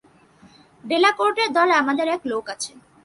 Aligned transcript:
ডেলাকোর্টের 0.83 1.49
দলে 1.53 1.73
আমাদের 1.73 2.07
এক 2.07 2.21
লোক 2.25 2.45
আছে। 2.49 2.71